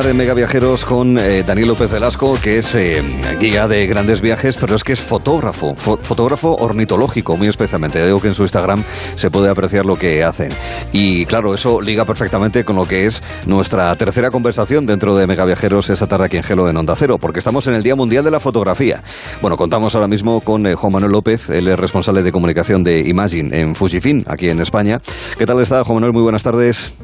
[0.00, 3.02] hablar en Mega Viajeros con eh, Daniel López Velasco, que es eh,
[3.38, 8.02] guía de grandes viajes, pero es que es fotógrafo, fotógrafo ornitológico, muy especialmente.
[8.04, 8.82] Digo que en su Instagram
[9.16, 10.50] se puede apreciar lo que hacen.
[10.92, 15.44] Y claro, eso liga perfectamente con lo que es nuestra tercera conversación dentro de Mega
[15.44, 18.24] Viajeros esta tarde aquí en Gelo en Onda Cero, porque estamos en el Día Mundial
[18.24, 19.02] de la Fotografía.
[19.42, 23.00] Bueno, contamos ahora mismo con eh, Juan Manuel López, él es responsable de comunicación de
[23.00, 24.98] Imagine en Fujifilm, aquí en España.
[25.36, 26.12] ¿Qué tal está, Juan Manuel?
[26.12, 26.94] Muy buenas tardes.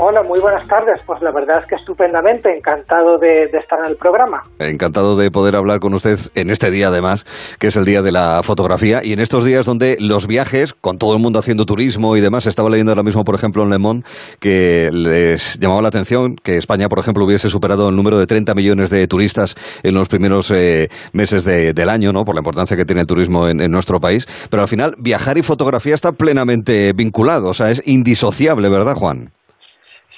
[0.00, 1.00] Hola, muy buenas tardes.
[1.04, 4.42] Pues la verdad es que estupendamente, encantado de, estar en el programa.
[4.60, 7.26] Encantado de poder hablar con usted en este día, además,
[7.58, 10.98] que es el día de la fotografía, y en estos días donde los viajes, con
[10.98, 13.78] todo el mundo haciendo turismo y demás, estaba leyendo ahora mismo, por ejemplo, en Le
[13.78, 14.06] Monde,
[14.38, 18.54] que les llamaba la atención que España, por ejemplo, hubiese superado el número de 30
[18.54, 22.24] millones de turistas en los primeros eh, meses del año, ¿no?
[22.24, 24.28] Por la importancia que tiene el turismo en, nuestro país.
[24.48, 29.32] Pero al final, viajar y fotografía está plenamente vinculado, o sea, es indisociable, ¿verdad, Juan?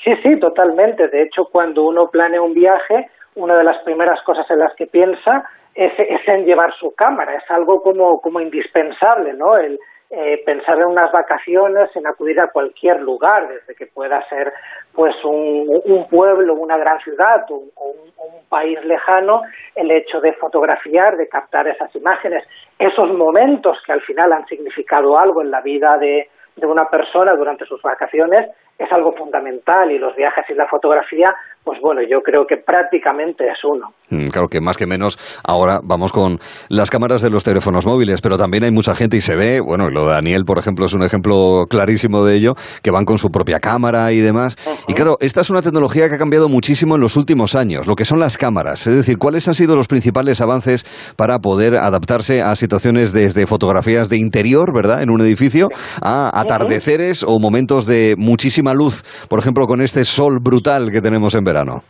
[0.04, 1.08] Sí, sí, totalmente.
[1.08, 4.86] De hecho, cuando uno planea un viaje, una de las primeras cosas en las que
[4.86, 5.92] piensa es,
[6.26, 7.34] en llevar su cámara.
[7.34, 9.56] Es algo como, como indispensable, ¿no?
[9.56, 9.78] El
[10.12, 14.52] eh, pensar en unas vacaciones, en acudir a cualquier lugar, desde que pueda ser
[14.92, 18.10] pues un, pueblo, una gran ciudad o, un,
[18.48, 19.42] país lejano,
[19.76, 22.44] el hecho de fotografiar, de captar esas imágenes,
[22.76, 27.34] esos momentos que al final han significado algo en la vida de, de una persona
[27.36, 28.48] durante sus vacaciones
[28.80, 33.44] es algo fundamental y los viajes y la fotografía, pues bueno, yo creo que prácticamente
[33.46, 33.92] es uno.
[34.08, 36.38] Mm, claro que más que menos ahora vamos con
[36.70, 39.90] las cámaras de los teléfonos móviles, pero también hay mucha gente y se ve, bueno,
[39.90, 43.28] lo de Daniel, por ejemplo, es un ejemplo clarísimo de ello, que van con su
[43.28, 44.56] propia cámara y demás.
[44.88, 47.94] Y claro, esta es una tecnología que ha cambiado muchísimo en los últimos años, lo
[47.94, 48.86] que son las cámaras.
[48.86, 54.08] Es decir, ¿cuáles han sido los principales avances para poder adaptarse a situaciones desde fotografías
[54.08, 55.68] de interior, ¿verdad?, en un edificio,
[56.00, 61.34] a atardeceres o momentos de muchísima luz, por ejemplo, con este sol brutal que tenemos
[61.34, 61.80] en verano.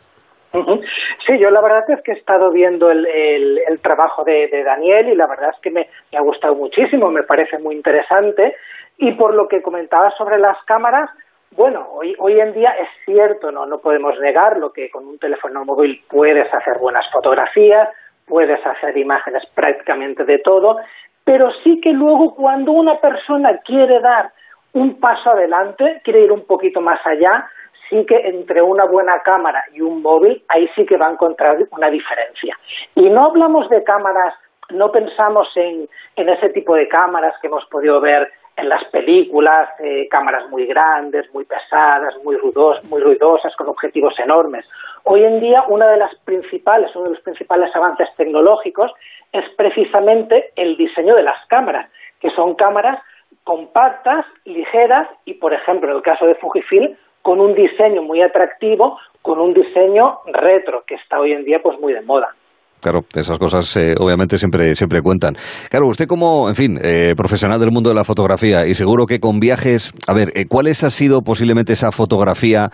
[1.27, 5.27] Sí, yo la verdad es que he estado viendo el, trabajo de, Daniel y la
[5.27, 8.56] verdad es que me, ha gustado muchísimo, me parece muy interesante.
[8.99, 11.09] Y por lo que comentaba sobre las cámaras,
[11.53, 15.65] bueno, hoy, hoy en día es cierto, no, no podemos negarlo, que con un teléfono
[15.65, 17.89] móvil puedes hacer buenas fotografías,
[18.27, 20.78] puedes hacer imágenes prácticamente de todo,
[21.25, 24.33] pero sí que luego cuando una persona quiere dar
[24.73, 27.49] un paso adelante, quiere ir un poquito más allá,
[27.89, 31.59] sí que entre una buena cámara y un móvil, ahí sí que va a encontrar
[31.71, 32.57] una diferencia.
[32.95, 34.35] Y no hablamos de cámaras,
[34.71, 39.69] no pensamos en, en ese tipo de cámaras que hemos podido ver en las películas,
[39.79, 44.67] eh, cámaras muy grandes, muy pesadas, muy, ruidos, muy ruidosas, con objetivos enormes.
[45.05, 48.93] Hoy en día, una de las principales, uno de los principales avances tecnológicos
[49.33, 53.03] es precisamente el diseño de las cámaras, que son cámaras
[53.45, 58.99] compactas, ligeras y, por ejemplo, en el caso de Fujifilm, con un diseño muy atractivo,
[59.23, 62.34] con un diseño retro, que está hoy en día pues muy de moda.
[62.81, 65.35] Claro, esas cosas eh, obviamente siempre, siempre cuentan.
[65.71, 69.21] Claro, usted como, en fin, eh, profesional del mundo de la fotografía y seguro que
[69.21, 72.71] con viajes, a ver, eh, ¿cuál ha sido posiblemente esa fotografía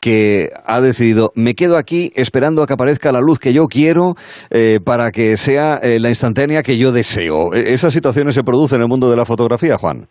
[0.00, 4.14] que ha decidido, me quedo aquí esperando a que aparezca la luz que yo quiero
[4.84, 7.52] para que sea la instantánea que yo deseo?
[7.52, 10.06] E, ¿Esas situaciones se producen en el mundo de la fotografía, Juan?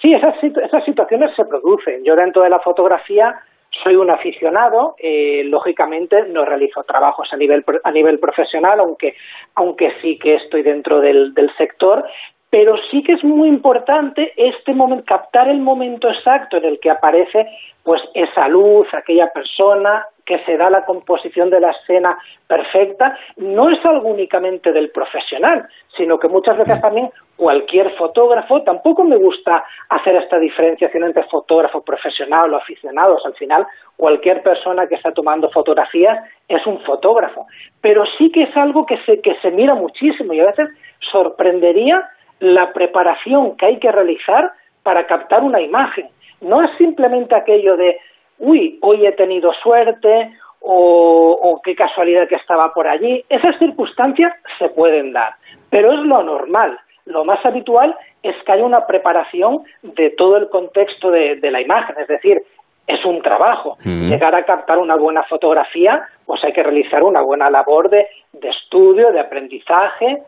[0.00, 2.02] Sí, esas, esas situaciones se producen.
[2.04, 3.34] Yo dentro de la fotografía
[3.82, 9.14] soy un aficionado, eh, lógicamente no realizo trabajos a nivel, a nivel profesional, aunque,
[9.54, 12.04] aunque sí que estoy dentro del, del sector,
[12.50, 16.90] pero sí que es muy importante este momento, captar el momento exacto en el que
[16.90, 17.46] aparece
[17.84, 22.16] pues esa luz, aquella persona, que se da la composición de la escena
[22.46, 25.66] perfecta, no es algo únicamente del profesional,
[25.96, 31.82] sino que muchas veces también cualquier fotógrafo, tampoco me gusta hacer esta diferenciación entre fotógrafo
[31.82, 33.66] profesional o aficionados, al final
[33.96, 37.46] cualquier persona que está tomando fotografías es un fotógrafo,
[37.80, 40.68] pero sí que es algo que se, que se mira muchísimo y a veces
[41.10, 42.08] sorprendería
[42.40, 44.52] la preparación que hay que realizar
[44.82, 46.08] para captar una imagen.
[46.40, 47.98] No es simplemente aquello de
[48.38, 50.32] uy, hoy he tenido suerte
[50.62, 53.24] o, qué casualidad que estaba por allí.
[53.28, 55.34] Esas circunstancias se pueden dar,
[55.70, 56.78] pero es lo normal.
[57.06, 61.96] Lo más habitual es que haya una preparación de todo el contexto de, la imagen,
[61.98, 62.42] es decir,
[62.86, 63.76] es un trabajo.
[63.84, 68.06] Llegar a captar una buena fotografía, pues hay que realizar una buena labor de
[68.42, 70.22] estudio, de aprendizaje,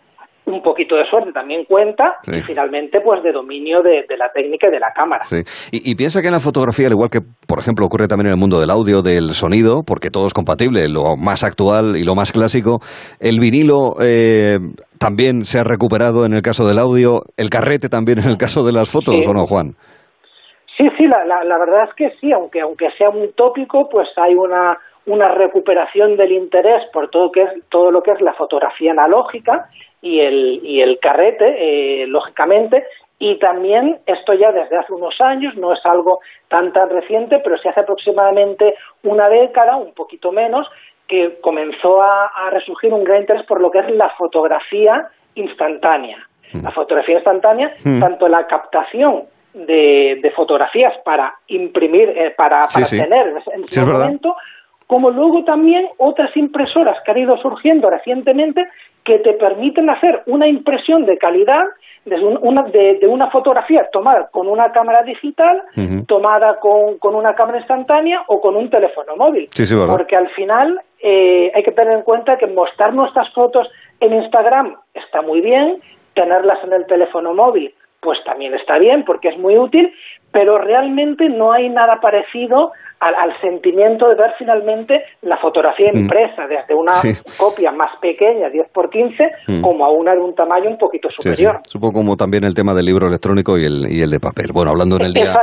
[0.45, 4.71] un poquito de suerte también cuenta y finalmente pues de dominio de, la técnica y
[4.71, 5.25] de la cámara.
[5.71, 8.39] Y, piensa que en la fotografía, al igual que por ejemplo ocurre también en el
[8.39, 12.33] mundo del audio, del sonido, porque todo es compatible, lo más actual y lo más
[12.33, 12.81] clásico,
[13.21, 14.59] el vinilo eh,
[14.99, 18.65] también se ha recuperado en el caso del audio, el carrete también en el caso
[18.65, 19.75] de las fotos, ¿o no, Juan?
[20.77, 24.35] Sí, sí, la, la, verdad es que sí, aunque, aunque sea un tópico, pues hay
[24.35, 28.93] una, una recuperación del interés por todo, que es, todo lo que es la fotografía
[28.93, 29.67] analógica
[30.01, 32.85] y el, y el carrete, eh, lógicamente,
[33.19, 37.57] y también esto ya desde hace unos años, no es algo tan tan reciente, pero
[37.59, 40.69] se hace aproximadamente una década, un poquito menos,
[41.07, 46.19] que comenzó a, resurgir un gran interés por lo que es la fotografía instantánea.
[46.53, 46.73] La mm.
[46.73, 48.01] fotografía instantánea, mm.
[48.01, 49.25] tanto la captación
[49.55, 54.35] de, fotografías para imprimir, eh, para, tener en ese momento,
[54.87, 58.67] como luego también otras impresoras que han ido surgiendo recientemente
[59.05, 61.65] que te permiten hacer una impresión de calidad
[62.05, 65.63] de una, de, una fotografía tomada con una cámara digital,
[66.07, 69.49] tomada con, con, una cámara instantánea o con un teléfono móvil.
[69.87, 73.69] Porque al final eh, hay que tener en cuenta que mostrar nuestras fotos
[74.01, 75.77] en Instagram está muy bien,
[76.15, 79.95] tenerlas en el teléfono móvil pues también está bien porque es muy útil,
[80.33, 85.99] pero realmente no hay nada parecido al, sentimiento de ver finalmente la fotografía mm.
[85.99, 86.93] impresa desde una
[87.37, 89.61] copia más pequeña, 10 por 15, mm.
[89.61, 91.61] como a una de un tamaño un poquito superior.
[91.65, 94.51] Sí, Supongo como también el tema del libro electrónico y el, y el de papel.
[94.53, 95.35] Bueno, hablando en el día,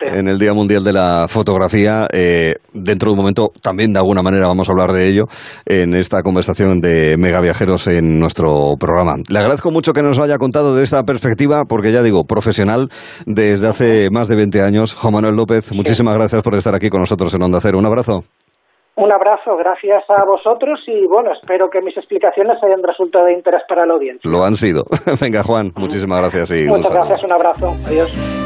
[0.00, 4.22] En el día Mundial de la Fotografía, eh, dentro de un momento también de alguna
[4.22, 5.24] manera vamos a hablar de ello
[5.66, 9.14] en esta conversación de Mega Viajeros en nuestro programa.
[9.30, 12.88] Le agradezco mucho que nos haya contado de esta perspectiva, porque ya digo, profesional
[13.26, 14.94] desde hace más de 20 años.
[14.94, 17.78] Juan Manuel López, muchísimas gracias por estar aquí con nosotros en Onda Cero.
[17.78, 18.24] Un abrazo.
[18.96, 23.62] Un abrazo, gracias a vosotros y bueno, espero que mis explicaciones hayan resultado de interés
[23.68, 24.30] para la audiencia.
[24.30, 24.84] Lo han sido.
[25.20, 27.74] Venga, Juan, muchísimas gracias y Muchas gracias, un abrazo.
[27.86, 28.44] Adiós.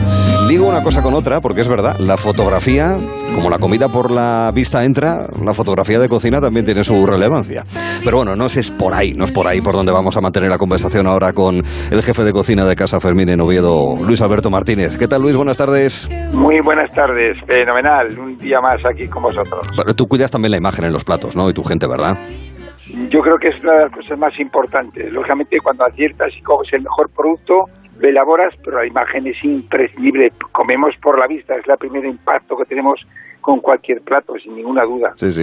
[0.49, 2.97] Digo una cosa con otra, porque es verdad, la fotografía,
[3.35, 7.65] como la comida por la vista entra, la fotografía de cocina también tiene su relevancia.
[8.03, 10.49] Pero bueno, no es por ahí, no es por ahí por donde vamos a mantener
[10.49, 14.49] la conversación ahora con el jefe de cocina de Casa Fermín en Oviedo, Luis Alberto
[14.49, 14.97] Martínez.
[14.97, 15.37] ¿Qué tal, Luis?
[15.37, 16.09] Buenas tardes.
[16.33, 19.69] Muy buenas tardes, fenomenal, un día más aquí con vosotros.
[19.77, 21.50] Pero tú cuidas también la imagen en los platos, ¿no?
[21.50, 22.17] Y tu gente, ¿verdad?
[23.11, 25.12] Yo creo que es una de las cosas más importantes.
[25.12, 27.64] Lógicamente, cuando aciertas y coges el mejor producto,
[27.99, 30.31] lo elaboras, pero la imagen es imprescindible.
[30.53, 33.00] Comemos por la vista, es el primer impacto que tenemos
[33.41, 35.15] con cualquier plato, sin ninguna duda.
[35.17, 35.43] Sí, sí.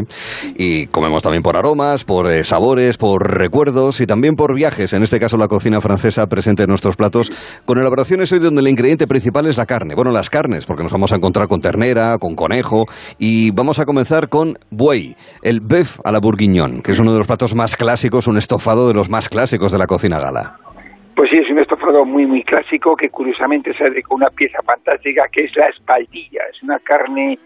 [0.58, 4.94] Y comemos también por aromas, por eh, sabores, por recuerdos y también por viajes.
[4.94, 7.32] En este caso, la cocina francesa presente en nuestros platos
[7.66, 9.96] con elaboraciones hoy donde el ingrediente principal es la carne.
[9.96, 12.84] Bueno, las carnes, porque nos vamos a encontrar con ternera, con conejo
[13.18, 17.18] y vamos a comenzar con buey, el bœuf a la bourguignon, que es uno de
[17.18, 20.58] los platos más clásicos, un estofado de los más clásicos de la cocina gala.
[21.16, 21.60] Pues sí, es un
[22.06, 26.42] muy, muy clásico que curiosamente sale con una pieza fantástica que es la espaldilla.
[26.52, 27.38] Es una carne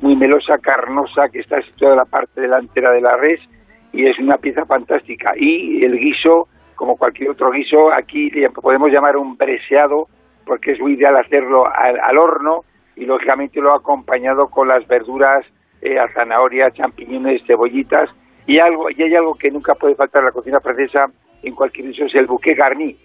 [0.00, 3.40] muy melosa, carnosa, que está situada en la parte delantera de la res
[3.92, 5.32] y es una pieza fantástica.
[5.36, 8.30] Y el guiso, como cualquier otro guiso, aquí
[8.62, 10.08] podemos llamar un breseado
[10.44, 12.64] porque es muy ideal hacerlo al, horno
[12.96, 15.44] y lógicamente lo ha acompañado con las verduras,
[15.82, 18.08] eh, zanahoria, champiñones, cebollitas
[18.46, 21.06] y algo y hay algo que nunca puede faltar en la cocina francesa
[21.42, 22.96] en cualquier guiso es el bouquet garni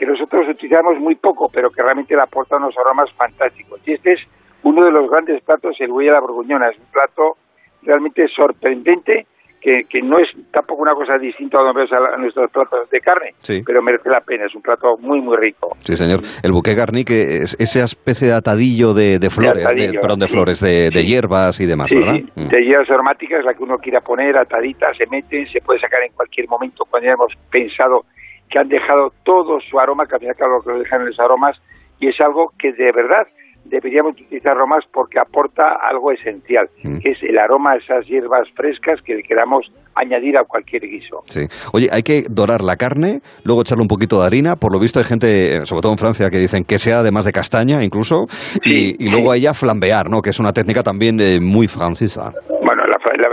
[0.00, 3.82] que nosotros utilizamos muy poco, pero que realmente le aporta unos aromas fantásticos.
[3.84, 4.20] Y este es
[4.62, 6.70] uno de los grandes platos, el buey a la borgoñona.
[6.70, 7.36] Es un plato
[7.82, 9.26] realmente sorprendente,
[9.60, 13.34] que, que no es tampoco una cosa distinta a, nuestros platos de carne,
[13.66, 14.46] pero merece la pena.
[14.46, 15.76] Es un plato muy, muy rico.
[15.80, 16.20] Sí, señor.
[16.42, 20.60] El bouquet garni, que es esa especie de atadillo de, flores, de, perdón, de flores,
[20.60, 22.20] de, hierbas y demás, ¿verdad?
[22.36, 22.48] Mm.
[22.48, 26.12] de hierbas aromáticas, la que uno quiera poner, atadita, se mete, se puede sacar en
[26.14, 28.06] cualquier momento cuando ya hemos pensado
[28.50, 31.56] que han dejado todo su aroma, que al final claro que lo dejan los aromas,
[31.98, 33.26] y es algo que de verdad
[33.64, 36.98] deberíamos utilizarlo más porque aporta algo esencial, mm.
[36.98, 41.22] que es el aroma de esas hierbas frescas que queramos añadir a cualquier guiso.
[41.26, 41.46] Sí.
[41.72, 44.56] Oye, hay que dorar la carne, luego echarle un poquito de harina.
[44.56, 47.32] Por lo visto hay gente, sobre todo en Francia, que dicen que sea además de
[47.32, 48.26] castaña incluso,
[48.64, 50.22] y, luego a ella flambear, ¿no?
[50.22, 52.30] Que es una técnica también eh, muy francesa.
[52.62, 52.82] Bueno,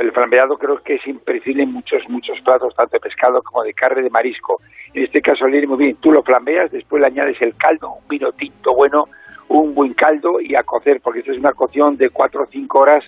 [0.07, 3.73] el flambeado creo que es imprescindible en muchos, muchos platos, tanto de pescado como de
[3.73, 4.61] carne, de marisco.
[4.93, 5.97] En este caso, viene muy bien.
[5.99, 9.05] Tú lo flambeas, después le añades el caldo, un vino tinto bueno,
[9.49, 12.79] un buen caldo y a cocer, porque esto es una cocción de cuatro o cinco
[12.79, 13.03] horas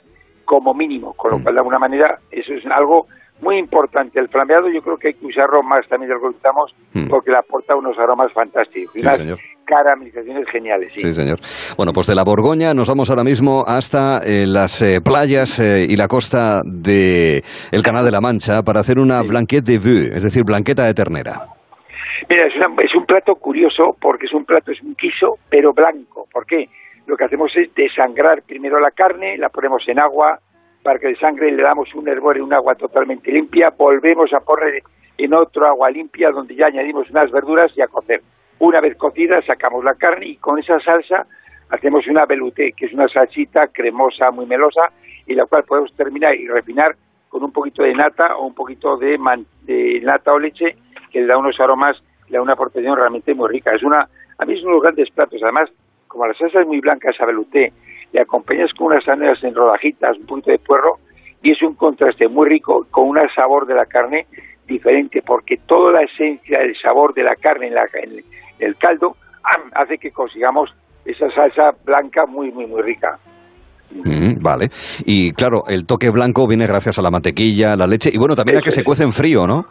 [0.46, 1.44] como mínimo, con lo mm.
[1.44, 3.08] cual de alguna manera eso es algo
[3.42, 4.20] muy importante.
[4.20, 7.08] El flambeado yo creo que hay que usarlo más también de lo que usamos mm.
[7.08, 8.94] porque le aporta unos aromas fantásticos.
[8.94, 10.92] Sí, unas caramelizaciones geniales.
[10.96, 11.12] Sí.
[11.12, 11.40] señor.
[11.78, 15.86] Bueno, pues de la Borgoña nos vamos ahora mismo hasta eh, las eh, playas eh,
[15.88, 20.16] y la costa del el Canal de la Mancha para hacer una blanquette de vue,
[20.16, 21.59] es decir, blanqueta de ternera.
[22.28, 26.28] Mira, es, un plato curioso porque es un plato, es un quiso, pero blanco.
[26.32, 26.70] ¿Por qué?
[27.06, 30.40] Lo que hacemos es desangrar primero la carne, la ponemos en agua
[30.84, 34.40] para que de sangre le damos un hervor en un agua totalmente limpia, volvemos a
[34.40, 34.82] poner
[35.18, 38.22] en otro agua limpia donde ya añadimos unas verduras y a cocer.
[38.60, 41.26] Una vez cocida sacamos la carne y con esa salsa
[41.70, 44.82] hacemos una velouté, que es una salsita cremosa, muy melosa,
[45.26, 46.96] y la cual podemos terminar y refinar
[47.28, 49.18] con un poquito de nata o un poquito de,
[49.64, 50.76] de nata o leche
[51.10, 51.98] que le da unos aromas,
[52.30, 53.72] le da una protección realmente muy rica.
[53.74, 55.42] Es una, a mí es uno de los grandes platos.
[55.44, 55.70] Además,
[56.08, 57.74] como la salsa es muy blanca, sabe veluté,
[58.12, 60.98] le acompañas con unas zanahorias en rodajitas, un poquito de puerro,
[61.42, 64.28] y es un contraste muy rico con un sabor de la carne
[64.68, 68.24] diferente, porque toda la esencia del sabor de la carne en, la, en
[68.60, 69.16] el caldo
[69.74, 70.74] hace que consigamos
[71.06, 73.18] esa salsa blanca muy, muy, muy rica.
[73.92, 74.70] Mm, vale.
[75.06, 78.60] Y claro, el toque blanco viene gracias a la mantequilla, la leche y bueno, también
[78.60, 79.66] a que se cuece en frío, ¿no?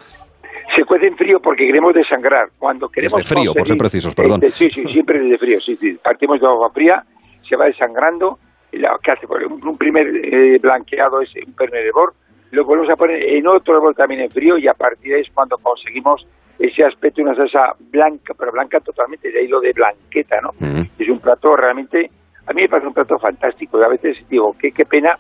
[0.79, 2.51] Se cuece en frío porque queremos desangrar.
[2.57, 4.41] Cuando queremos desde frío, por ser precisos, perdón.
[4.47, 5.99] sí, sí, siempre desde frío, sí, sí.
[6.01, 7.03] Partimos de agua fría,
[7.49, 8.39] se va desangrando,
[8.71, 12.13] la, que hace un, primer eh, blanqueado es un pernedebor,
[12.53, 15.23] lo volvemos a poner en otro árbol también en frío y a partir de ahí
[15.23, 16.25] es cuando conseguimos
[16.61, 20.51] ese aspecto una salsa blanca, pero blanca totalmente, de ahí lo de blanqueta, ¿no?
[20.61, 20.83] Mm.
[20.97, 22.09] Es un plato realmente
[22.47, 25.19] a mí me parece un plato fantástico y a veces digo, qué, qué pena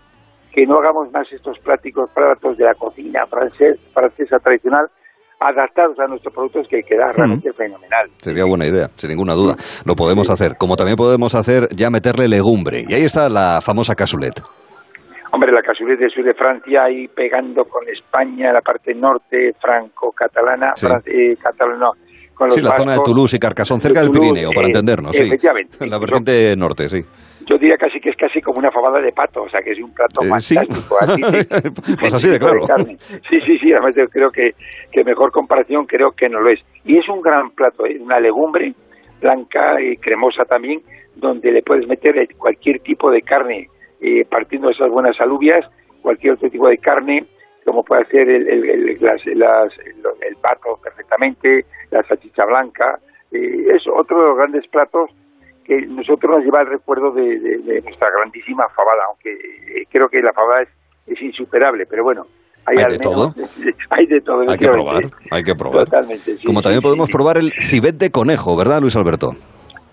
[0.52, 4.88] que no hagamos más estos pláticos platos de la cocina francés, francesa tradicional
[5.40, 8.08] adaptados a nuestros productos que queda realmente fenomenal.
[8.18, 9.54] Sería buena idea, sin ninguna duda.
[9.84, 10.56] Lo podemos hacer.
[10.58, 12.84] Como también podemos hacer ya meterle legumbre.
[12.88, 14.42] Y ahí está la famosa cassoulet.
[15.30, 20.72] Hombre, la cassoulet de sur de Francia, ahí pegando con España, la parte norte franco-catalana,
[21.04, 21.90] eh, catalana,
[22.48, 25.14] sí, la zona de Toulouse y Carcassonne, cerca del Pirineo, para eh, entendernos.
[25.14, 25.24] Sí.
[25.24, 25.76] Efectivamente.
[25.80, 27.02] En la vertiente norte, sí.
[27.48, 29.78] Yo diría casi que es casi como una fabada de pato, o sea, que es
[29.80, 30.96] un plato eh, fantástico.
[32.00, 32.60] pues así de claro.
[33.28, 34.50] sí, sí, sí, además yo creo que,
[34.92, 36.60] que mejor comparación creo que no lo es.
[36.84, 37.96] Y es un gran plato, ¿eh?
[38.00, 38.74] una legumbre
[39.20, 40.82] blanca y cremosa también,
[41.16, 43.68] donde le puedes meter cualquier tipo de carne,
[44.00, 45.64] eh, partiendo de esas buenas alubias,
[46.02, 47.24] cualquier otro tipo de carne,
[47.64, 52.98] como puede ser el, el, el, el pato perfectamente, la salchicha blanca.
[53.32, 55.10] Eh, es otro de los grandes platos
[55.68, 60.32] que nosotros nos lleva el recuerdo de, nuestra grandísima fabada, aunque eh, creo que la
[60.32, 60.62] fabada
[61.06, 62.26] es, insuperable, pero bueno.
[62.64, 63.34] Hay, de todo.
[63.90, 64.42] hay de todo.
[64.50, 65.84] Hay que probar, hay que probar.
[65.84, 69.30] Totalmente, Como también podemos probar el cibet de conejo, ¿verdad, Luis Alberto?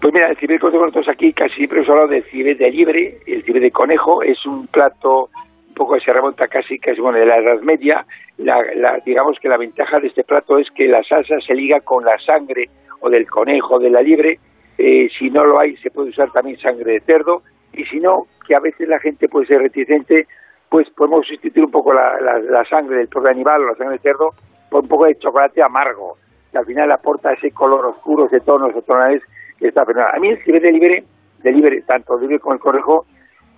[0.01, 2.71] Pues mira, el cibet de conejo, nosotros aquí casi siempre hemos hablado del cibet de
[2.71, 5.29] libre, el cibet de conejo es un plato
[5.69, 8.05] un poco se remonta casi, casi bueno, de la Edad Media,
[8.37, 8.57] la,
[9.05, 12.17] digamos que la ventaja de este plato es que la salsa se liga con la
[12.19, 12.69] sangre
[13.01, 14.39] o del conejo, de la liebre.
[14.77, 17.41] Eh, si no lo hay, se puede usar también sangre de cerdo.
[17.73, 20.27] Y si no, que a veces la gente puede ser reticente,
[20.69, 24.01] pues podemos sustituir un poco la, la, sangre del propio animal o la sangre de
[24.01, 24.31] cerdo
[24.69, 26.17] por un poco de chocolate amargo,
[26.51, 29.23] que al final aporta ese color oscuro, ese tono, ese tonales
[29.57, 31.03] que está A mí el ciber de libre,
[31.43, 33.05] de libre, tanto libre como el conejo,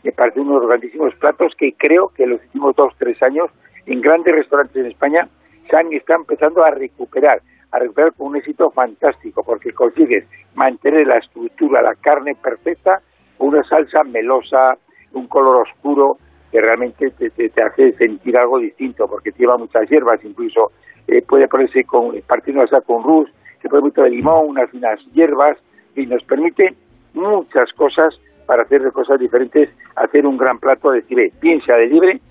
[0.03, 3.21] me parece uno de los grandísimos platos que creo que en los últimos dos, tres
[3.23, 3.49] años
[3.85, 5.27] en grandes restaurantes en España
[5.69, 11.17] se está empezando a recuperar, a recuperar con un éxito fantástico, porque consigues mantener la
[11.17, 13.01] estructura, la carne perfecta,
[13.39, 14.75] una salsa melosa,
[15.13, 16.17] un color oscuro,
[16.51, 20.71] que realmente te, hace sentir algo distinto, porque lleva muchas hierbas, incluso
[21.07, 23.29] eh, puede ponerse con, partiendo con rus,
[23.61, 25.57] se puede mucho de limón, unas finas hierbas,
[25.95, 26.75] y nos permite
[27.13, 31.87] muchas cosas para hacer cosas diferentes, hacer un gran plato de cibé, bien sea de
[31.87, 32.21] libre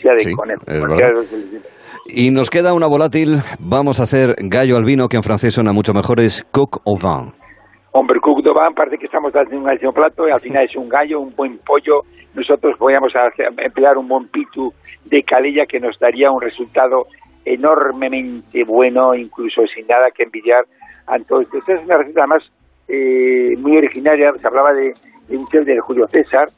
[0.00, 0.62] sea de conejo.
[2.06, 5.72] Y nos queda una volátil, vamos a hacer gallo al vino, que en francés suena
[5.72, 7.32] mucho mejor, es coq au vin.
[7.92, 10.76] Hombre, coq au vin, parece que estamos haciendo un gallo plato y al final es
[10.76, 12.02] un gallo, un buen pollo.
[12.34, 13.12] Nosotros podríamos
[13.58, 14.72] emplear un buen pitu
[15.06, 17.06] de calella que nos daría un resultado
[17.44, 20.64] enormemente bueno, incluso sin nada que envidiar.
[21.10, 22.42] Entonces, esta es una receta más
[22.88, 24.94] eh, muy originaria, se hablaba de,
[25.28, 26.48] de un chef de Julio César,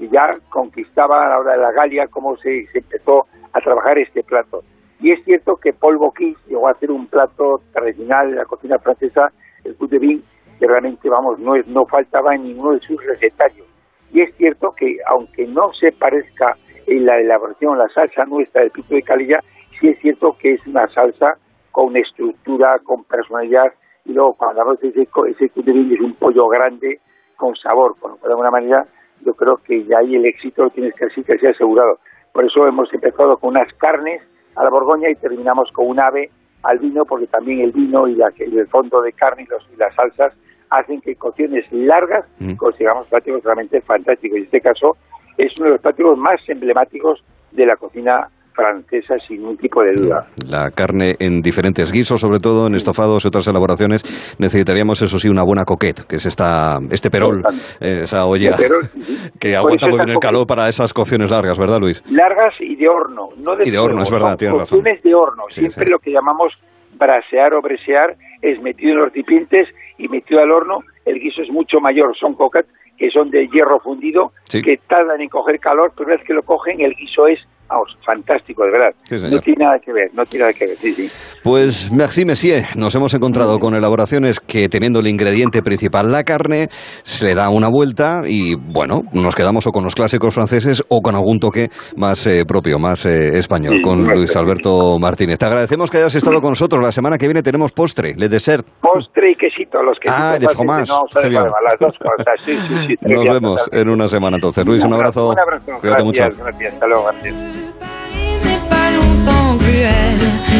[0.00, 4.22] y ya conquistaba a la hora de la Galia cómo se, empezó a trabajar este
[4.22, 4.62] plato.
[4.98, 8.78] Y es cierto que Paul Bocuse llegó a hacer un plato tradicional de la cocina
[8.78, 9.30] francesa,
[9.62, 10.24] el coup de vin,
[10.58, 13.66] que realmente, vamos, no, es, no faltaba en ninguno de sus recetarios.
[14.10, 18.70] Y es cierto que, aunque no se parezca en la elaboración, la salsa nuestra del
[18.70, 19.40] pico de calilla,
[19.78, 21.36] sí es cierto que es una salsa
[21.70, 23.72] con estructura, con personalidad,
[24.06, 27.00] y luego cuando hablamos de ese, ese coup de vin es un pollo grande,
[27.36, 28.86] con sabor, por de alguna manera
[29.24, 31.98] yo creo que ya ahí el éxito lo tienes casi que asegurado.
[32.32, 34.22] Por eso hemos empezado con unas carnes
[34.56, 36.30] a la Borgoña y terminamos con un ave
[36.62, 39.76] al vino, porque también el vino y, la, el fondo de carne y, los, y
[39.76, 40.32] las salsas
[40.68, 42.54] hacen que cocciones largas mm.
[42.54, 44.36] consigamos platos realmente fantásticos.
[44.36, 44.96] Y en este caso
[45.36, 49.94] es uno de los platos más emblemáticos de la cocina francesa sin ningún tipo de
[49.94, 50.26] duda.
[50.48, 54.02] La carne en diferentes guisos, sobre todo en estofados y otras elaboraciones,
[54.38, 57.42] necesitaríamos eso sí una buena coquette, que es esta, este perol,
[57.80, 58.56] esa olla
[59.40, 62.02] que aguanta muy bien el calor para esas cocciones largas, ¿verdad Luis?
[62.10, 64.82] Largas y de horno, no de Y de horno, es verdad, tienes razón.
[64.82, 66.52] de horno, siempre lo que llamamos
[66.98, 71.50] brasear o bresear es metido en los recipientes y metido al horno, el guiso es
[71.50, 76.08] mucho mayor, son coquettes que son de hierro fundido, que tardan en coger calor, pero
[76.08, 77.40] una vez que lo cogen, el guiso es
[77.70, 79.30] Vamos, fantástico, de verdad.
[79.30, 81.08] no tiene nada que ver, no tiene nada que ver, sí, sí.
[81.44, 82.64] Pues merci, monsieur.
[82.74, 87.48] Nos hemos encontrado con elaboraciones que teniendo el ingrediente principal, la carne, se le da
[87.48, 91.68] una vuelta y, bueno, nos quedamos o con los clásicos franceses o con algún toque
[91.96, 95.38] más eh, propio, más eh, español, con Luis Alberto Martínez.
[95.38, 96.82] Te agradecemos que hayas estado con nosotros.
[96.82, 98.66] La semana que viene tenemos postre, le dessert.
[98.80, 100.20] Postre y quesito, los quesitos.
[100.20, 100.90] Ah, de fromage.
[100.90, 102.56] No, las dos cosas, sí,
[102.88, 102.89] sí.
[103.00, 104.64] Nos vemos en una semana entonces.
[104.66, 105.30] Luis, un abrazo.
[105.30, 105.64] Un abrazo.
[105.80, 106.44] Cuídate gracias, mucho.
[106.44, 107.34] Gracias, hasta luego, gracias.